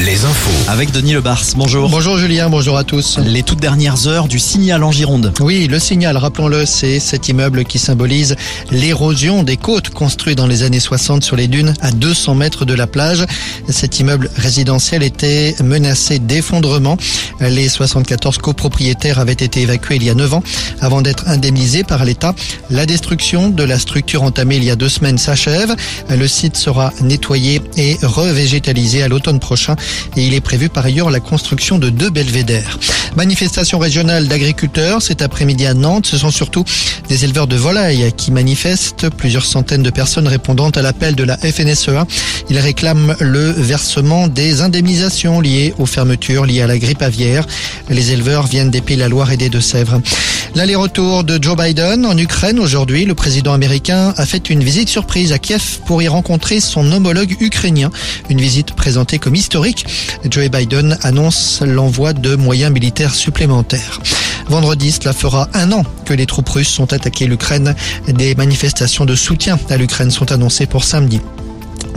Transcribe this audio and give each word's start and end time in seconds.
les 0.00 0.24
infos. 0.24 0.70
Avec 0.70 0.92
Denis 0.92 1.14
Lebars, 1.14 1.42
bonjour. 1.56 1.88
Bonjour 1.88 2.18
Julien, 2.18 2.48
bonjour 2.48 2.76
à 2.78 2.84
tous. 2.84 3.18
Les 3.18 3.42
toutes 3.42 3.58
dernières 3.58 4.06
heures 4.06 4.28
du 4.28 4.38
signal 4.38 4.84
en 4.84 4.92
Gironde. 4.92 5.32
Oui, 5.40 5.66
le 5.66 5.78
signal, 5.78 6.16
rappelons-le, 6.16 6.66
c'est 6.66 7.00
cet 7.00 7.28
immeuble 7.28 7.64
qui 7.64 7.78
symbolise 7.78 8.36
l'érosion 8.70 9.42
des 9.42 9.56
côtes 9.56 9.90
construit 9.90 10.36
dans 10.36 10.46
les 10.46 10.62
années 10.62 10.78
60 10.78 11.24
sur 11.24 11.34
les 11.34 11.48
dunes 11.48 11.74
à 11.80 11.90
200 11.90 12.36
mètres 12.36 12.64
de 12.64 12.74
la 12.74 12.86
plage. 12.86 13.24
Cet 13.68 13.98
immeuble 13.98 14.30
résidentiel 14.36 15.02
était 15.02 15.56
menacé 15.62 16.20
d'effondrement. 16.20 16.96
Les 17.40 17.68
74 17.68 18.38
copropriétaires 18.38 19.18
avaient 19.18 19.32
été 19.32 19.62
évacués 19.62 19.96
il 19.96 20.04
y 20.04 20.10
a 20.10 20.14
9 20.14 20.34
ans 20.34 20.42
avant 20.80 21.02
d'être 21.02 21.28
indemnisés 21.28 21.82
par 21.82 22.04
l'État. 22.04 22.34
La 22.70 22.86
destruction 22.86 23.48
de 23.48 23.64
la 23.64 23.78
structure 23.78 24.22
entamée 24.22 24.56
il 24.56 24.64
y 24.64 24.70
a 24.70 24.76
deux 24.76 24.88
semaines 24.88 25.18
s'achève. 25.18 25.74
Le 26.08 26.28
site 26.28 26.56
sera 26.56 26.92
nettoyé 27.00 27.60
et 27.76 27.96
revégétalisé 28.02 29.02
à 29.02 29.08
l'automne 29.08 29.40
prochain 29.40 29.67
et 30.16 30.26
il 30.26 30.34
est 30.34 30.40
prévu 30.40 30.68
par 30.68 30.84
ailleurs 30.84 31.10
la 31.10 31.20
construction 31.20 31.78
de 31.78 31.90
deux 31.90 32.10
belvédères. 32.10 32.78
Manifestation 33.16 33.78
régionale 33.78 34.28
d'agriculteurs 34.28 35.02
cet 35.02 35.22
après-midi 35.22 35.66
à 35.66 35.74
Nantes. 35.74 36.06
Ce 36.06 36.18
sont 36.18 36.30
surtout 36.30 36.64
des 37.08 37.24
éleveurs 37.24 37.46
de 37.46 37.56
volailles 37.56 38.12
qui 38.16 38.30
manifestent. 38.30 39.08
Plusieurs 39.10 39.44
centaines 39.44 39.82
de 39.82 39.90
personnes 39.90 40.28
répondant 40.28 40.70
à 40.70 40.82
l'appel 40.82 41.14
de 41.14 41.24
la 41.24 41.36
FNSEA. 41.36 42.06
Ils 42.50 42.58
réclament 42.58 43.16
le 43.20 43.50
versement 43.50 44.28
des 44.28 44.60
indemnisations 44.60 45.40
liées 45.40 45.74
aux 45.78 45.86
fermetures 45.86 46.44
liées 46.44 46.62
à 46.62 46.66
la 46.66 46.78
grippe 46.78 47.02
aviaire. 47.02 47.46
Les 47.88 48.12
éleveurs 48.12 48.46
viennent 48.46 48.70
des 48.70 48.80
Pays 48.80 48.96
la 48.96 49.08
Loire 49.08 49.32
et 49.32 49.36
des 49.36 49.48
Deux-Sèvres. 49.48 50.00
L'aller-retour 50.58 51.22
de 51.22 51.40
Joe 51.40 51.56
Biden 51.56 52.04
en 52.04 52.18
Ukraine 52.18 52.58
aujourd'hui. 52.58 53.04
Le 53.04 53.14
président 53.14 53.52
américain 53.52 54.12
a 54.16 54.26
fait 54.26 54.50
une 54.50 54.64
visite 54.64 54.88
surprise 54.88 55.30
à 55.30 55.38
Kiev 55.38 55.78
pour 55.86 56.02
y 56.02 56.08
rencontrer 56.08 56.58
son 56.58 56.90
homologue 56.90 57.36
ukrainien. 57.38 57.92
Une 58.28 58.40
visite 58.40 58.72
présentée 58.72 59.20
comme 59.20 59.36
historique. 59.36 59.86
Joe 60.28 60.48
Biden 60.48 60.98
annonce 61.02 61.62
l'envoi 61.64 62.12
de 62.12 62.34
moyens 62.34 62.72
militaires 62.72 63.14
supplémentaires. 63.14 64.00
Vendredi, 64.48 64.90
cela 64.90 65.12
fera 65.12 65.48
un 65.54 65.70
an 65.70 65.84
que 66.04 66.12
les 66.12 66.26
troupes 66.26 66.48
russes 66.48 66.76
ont 66.80 66.86
attaqué 66.86 67.28
l'Ukraine. 67.28 67.76
Des 68.08 68.34
manifestations 68.34 69.04
de 69.04 69.14
soutien 69.14 69.60
à 69.70 69.76
l'Ukraine 69.76 70.10
sont 70.10 70.32
annoncées 70.32 70.66
pour 70.66 70.82
samedi. 70.82 71.20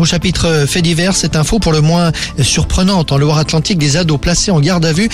Au 0.02 0.06
chapitre 0.06 0.66
fait 0.68 0.82
divers, 0.82 1.16
cette 1.16 1.36
info 1.36 1.60
pour 1.60 1.72
le 1.72 1.82
moins 1.82 2.12
surprenante. 2.42 3.12
En 3.12 3.20
Loire-Atlantique, 3.20 3.78
des 3.78 3.98
ados 3.98 4.20
placés 4.20 4.50
en 4.50 4.60
garde 4.60 4.84
à 4.84 4.94
vue 4.94 5.10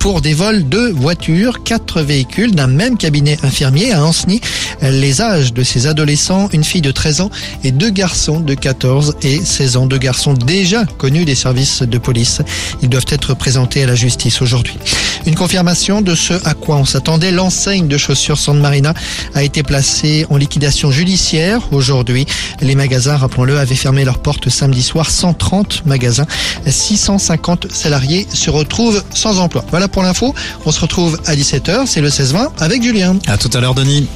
pour 0.00 0.20
des 0.20 0.34
vols 0.34 0.68
de 0.68 0.92
voitures. 0.96 1.62
Quatre 1.62 2.02
véhicules 2.02 2.52
d'un 2.52 2.66
même 2.66 2.96
cabinet 2.96 3.38
infirmier 3.44 3.92
à 3.92 4.04
Anceny. 4.04 4.40
Les 4.82 5.20
âges 5.20 5.52
de 5.52 5.62
ces 5.62 5.86
adolescents, 5.86 6.48
une 6.52 6.64
fille 6.64 6.80
de 6.80 6.90
13 6.90 7.20
ans 7.20 7.30
et 7.62 7.70
deux 7.70 7.90
garçons 7.90 8.40
de 8.40 8.54
14 8.54 9.14
et 9.22 9.38
16 9.38 9.76
ans. 9.76 9.86
Deux 9.86 9.98
garçons 9.98 10.34
déjà 10.34 10.86
connus 10.86 11.24
des 11.24 11.36
services 11.36 11.82
de 11.82 11.98
police. 11.98 12.42
Ils 12.82 12.88
doivent 12.88 13.06
être 13.10 13.34
présentés 13.34 13.84
à 13.84 13.86
la 13.86 13.94
justice 13.94 14.42
aujourd'hui. 14.42 14.76
Une 15.26 15.34
confirmation 15.34 16.00
de 16.00 16.14
ce 16.14 16.34
à 16.44 16.54
quoi 16.54 16.76
on 16.76 16.84
s'attendait. 16.84 17.30
L'enseigne 17.30 17.88
de 17.88 17.96
chaussures 17.96 18.38
San 18.38 18.58
Marina 18.58 18.94
a 19.34 19.42
été 19.42 19.62
placée 19.62 20.26
en 20.30 20.36
liquidation 20.36 20.90
judiciaire 20.90 21.60
aujourd'hui. 21.72 22.26
Les 22.60 22.74
magasins, 22.74 23.16
rappelons-le, 23.16 23.58
avaient 23.58 23.74
fermé 23.74 24.04
leurs 24.04 24.18
portes 24.18 24.48
samedi 24.48 24.82
soir. 24.82 25.10
130 25.10 25.86
magasins, 25.86 26.26
650 26.66 27.72
salariés 27.72 28.26
se 28.32 28.50
retrouvent 28.50 29.02
sans 29.14 29.38
emploi. 29.38 29.64
Voilà 29.70 29.88
pour 29.88 30.02
l'info. 30.02 30.34
On 30.66 30.72
se 30.72 30.80
retrouve 30.80 31.20
à 31.26 31.34
17h. 31.34 31.86
C'est 31.86 32.00
le 32.00 32.08
16-20 32.08 32.48
avec 32.58 32.82
Julien. 32.82 33.16
À 33.26 33.36
tout 33.36 33.50
à 33.54 33.60
l'heure, 33.60 33.74
Denis. 33.74 34.08